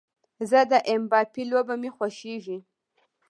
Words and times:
زه 0.49 0.59
د 0.71 0.73
ایم 0.89 1.03
با 1.11 1.21
في 1.31 1.41
لوبه 1.51 1.75
مې 1.81 1.89
خوښیږي 1.95 2.57